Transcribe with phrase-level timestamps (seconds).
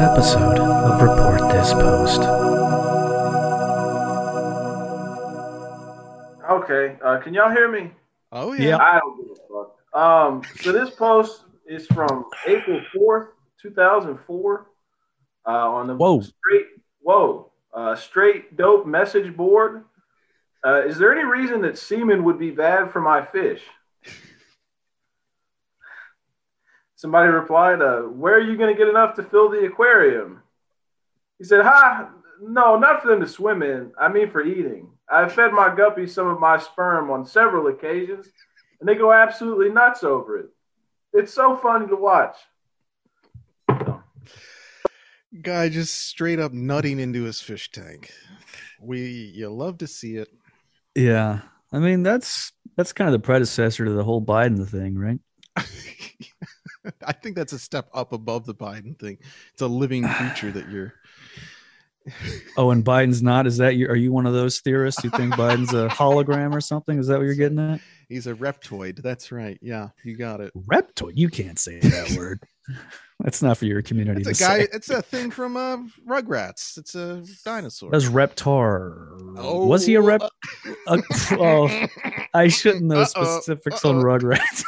[0.00, 2.20] this episode of Report This Post.
[6.50, 7.90] Okay, uh, can y'all hear me?
[8.32, 8.78] Oh Yeah.
[8.78, 10.00] I don't give a fuck.
[10.00, 13.28] Um, so this post is from April fourth,
[13.60, 14.68] two thousand four,
[15.46, 16.20] uh, on the Whoa.
[16.20, 16.66] straight
[17.00, 19.84] whoa uh, straight dope message board.
[20.64, 23.62] Uh, is there any reason that semen would be bad for my fish?
[27.00, 30.42] Somebody replied, uh, "Where are you going to get enough to fill the aquarium?"
[31.38, 32.10] He said, "Ha,
[32.42, 33.90] no, not for them to swim in.
[33.98, 34.90] I mean for eating.
[35.10, 38.28] I've fed my guppies some of my sperm on several occasions,
[38.78, 40.50] and they go absolutely nuts over it.
[41.14, 42.36] It's so funny to watch."
[45.40, 48.10] Guy just straight up nutting into his fish tank.
[48.78, 49.00] We
[49.34, 50.28] you love to see it.
[50.94, 51.40] Yeah.
[51.72, 55.20] I mean, that's that's kind of the predecessor to the whole Biden thing, right?
[57.04, 59.18] I think that's a step up above the Biden thing.
[59.52, 60.94] It's a living creature that you're
[62.56, 63.46] Oh, and Biden's not.
[63.46, 63.86] Is that you?
[63.88, 66.98] Are you one of those theorists who think Biden's a hologram or something?
[66.98, 67.80] Is that what you're getting at?
[68.08, 69.02] he's a reptoid.
[69.02, 69.58] That's right.
[69.62, 70.52] Yeah, you got it.
[70.54, 71.12] Reptoid.
[71.14, 72.42] You can't say that word.
[73.20, 74.58] That's not for your community It's a guy.
[74.60, 74.68] say.
[74.72, 76.78] It's a thing from uh, Rugrats.
[76.78, 77.90] It's a dinosaur.
[77.90, 79.66] That's Reptar.
[79.66, 80.22] Was he a rep?
[80.86, 80.98] uh,
[81.32, 81.86] oh,
[82.34, 84.04] I shouldn't know Uh-oh, specifics on uh-oh.
[84.04, 84.64] Rugrats.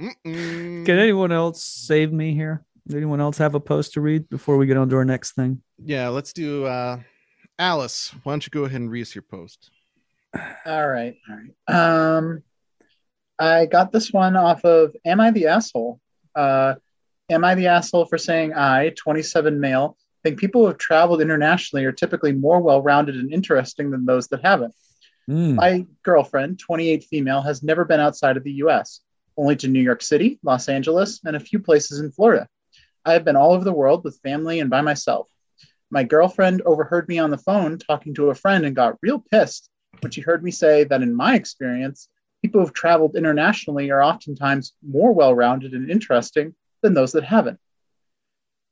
[0.00, 0.84] Mm-mm.
[0.86, 2.64] Can anyone else save me here?
[2.86, 5.32] Does anyone else have a post to read before we get on to our next
[5.32, 5.62] thing?
[5.82, 6.66] Yeah, let's do.
[6.66, 6.98] uh
[7.58, 9.70] Alice, why don't you go ahead and read us your post?
[10.66, 12.16] All right, all right.
[12.16, 12.42] Um,
[13.38, 16.00] I got this one off of "Am I the asshole?"
[16.34, 16.74] Uh,
[17.30, 21.20] am I the asshole for saying I, 27 male, I think people who have traveled
[21.20, 24.74] internationally are typically more well-rounded and interesting than those that haven't?
[25.26, 25.54] Hmm.
[25.54, 29.00] My girlfriend, 28 female, has never been outside of the US,
[29.36, 32.48] only to New York City, Los Angeles, and a few places in Florida.
[33.04, 35.28] I have been all over the world with family and by myself.
[35.90, 39.68] My girlfriend overheard me on the phone talking to a friend and got real pissed
[40.00, 42.08] when she heard me say that, in my experience,
[42.42, 47.58] people who've traveled internationally are oftentimes more well rounded and interesting than those that haven't.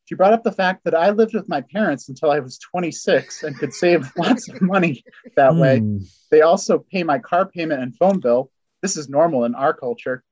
[0.07, 3.45] She brought up the fact that I lived with my parents until I was 26
[3.45, 5.05] and could save lots of money
[5.37, 5.79] that way.
[5.79, 5.99] Hmm.
[6.31, 8.51] They also pay my car payment and phone bill.
[8.83, 10.25] This is normal in our culture.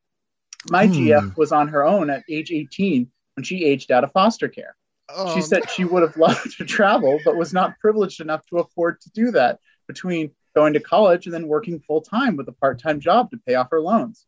[0.69, 0.93] My Hmm.
[0.93, 4.76] GF was on her own at age 18 when she aged out of foster care.
[5.09, 8.59] Oh, She said she would have loved to travel, but was not privileged enough to
[8.59, 12.53] afford to do that between going to college and then working full time with a
[12.53, 14.26] part time job to pay off her loans.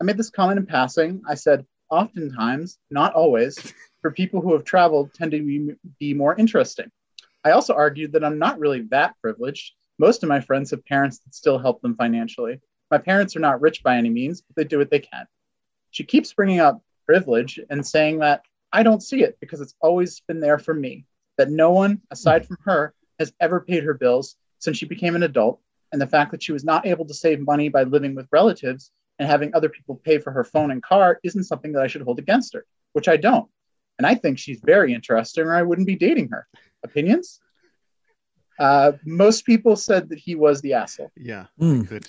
[0.00, 1.22] I made this comment in passing.
[1.26, 3.58] I said, oftentimes, not always,
[4.00, 6.90] for people who have traveled tend to be, be more interesting.
[7.44, 9.72] I also argued that I'm not really that privileged.
[9.98, 12.60] Most of my friends have parents that still help them financially.
[12.90, 15.26] My parents are not rich by any means, but they do what they can.
[15.94, 20.18] She keeps bringing up privilege and saying that I don't see it because it's always
[20.26, 21.06] been there for me,
[21.38, 25.22] that no one aside from her has ever paid her bills since she became an
[25.22, 25.60] adult,
[25.92, 28.90] and the fact that she was not able to save money by living with relatives
[29.20, 32.02] and having other people pay for her phone and car isn't something that I should
[32.02, 33.48] hold against her, which I don't.
[33.98, 36.48] And I think she's very interesting, or I wouldn't be dating her.
[36.82, 37.38] Opinions?
[38.58, 41.12] Uh, most people said that he was the asshole.
[41.16, 41.82] yeah, Hmm.
[41.82, 42.08] I could,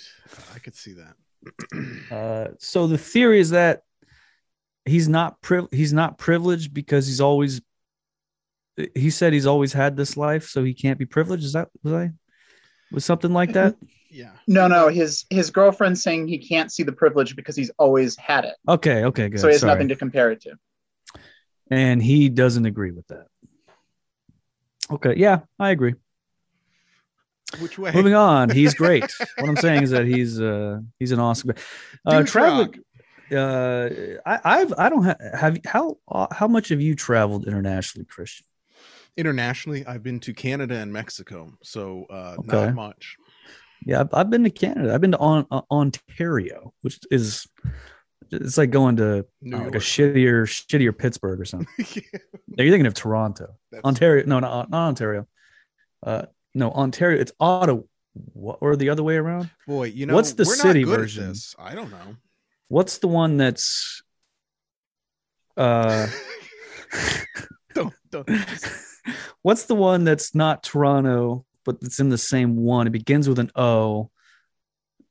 [0.56, 1.14] I could see that.
[2.10, 3.82] Uh, so the theory is that
[4.84, 7.60] he's not priv- he's not privileged because he's always
[8.94, 11.42] he said he's always had this life, so he can't be privileged.
[11.44, 12.12] Is that was I
[12.92, 13.74] was something like that?
[14.08, 14.30] Yeah.
[14.46, 18.44] No, no, his his girlfriend's saying he can't see the privilege because he's always had
[18.44, 19.40] it, Okay, okay, good.
[19.40, 19.72] so he has Sorry.
[19.72, 20.52] nothing to compare it to.
[21.70, 23.26] and he doesn't agree with that.
[24.90, 25.94] Okay, yeah, I agree.
[27.60, 27.92] Which way?
[27.92, 29.04] Moving on, he's great.
[29.38, 31.62] what I'm saying is that he's uh he's an awesome guy.
[32.04, 32.64] Uh, Douche travel.
[32.64, 32.76] rock.
[33.32, 33.88] Uh,
[34.24, 35.96] I, I've I don't have have how
[36.32, 38.46] how much have you traveled internationally, Christian?
[39.16, 42.66] Internationally, I've been to Canada and Mexico, so uh, Okay.
[42.66, 43.16] not much.
[43.84, 44.92] Yeah, I've, I've been to Canada.
[44.92, 47.46] I've been to on, uh, Ontario, which is
[48.30, 51.68] it's like going to uh, like a shittier shittier Pittsburgh or something.
[51.78, 51.94] Yeah,
[52.58, 54.24] you're thinking of Toronto, that's- Ontario.
[54.26, 55.26] No, not, not Ontario.
[56.04, 56.26] Uh,
[56.56, 57.20] no, Ontario.
[57.20, 57.82] It's Ottawa,
[58.34, 59.50] or the other way around.
[59.66, 61.28] Boy, you know What's the we're not city version?
[61.28, 61.54] this.
[61.58, 62.16] I don't know.
[62.68, 64.02] What's the one that's
[65.56, 66.06] uh
[67.74, 68.28] don't don't.
[69.42, 72.86] what's the one that's not Toronto but it's in the same one?
[72.86, 74.10] It begins with an O.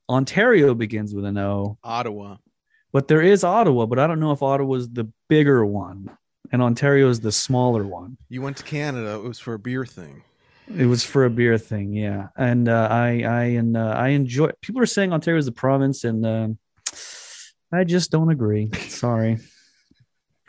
[0.09, 2.38] Ontario begins with an O, Ottawa.
[2.92, 6.09] but there is Ottawa, but I don't know if Ottawa's the bigger one
[6.51, 8.18] and Ontario is the smaller one.
[8.30, 9.15] You went to Canada.
[9.15, 10.24] It was for a beer thing.
[10.67, 12.27] It was for a beer thing, yeah.
[12.35, 14.50] And uh, I, I, and uh, I enjoy.
[14.62, 16.57] People are saying Ontario is the province, and um
[17.71, 18.69] I just don't agree.
[18.88, 19.39] Sorry.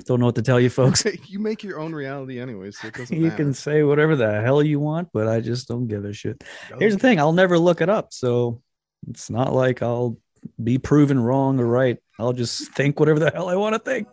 [0.04, 1.04] Don't know what to tell you, folks.
[1.26, 3.36] you make your own reality anyway, so it doesn't you matter.
[3.36, 6.44] can say whatever the hell you want, but I just don't give a shit.
[6.78, 8.62] Here's the thing: I'll never look it up, so
[9.08, 10.19] it's not like I'll
[10.62, 11.96] be proven wrong or right.
[12.19, 14.06] I'll just think whatever the hell I want to think.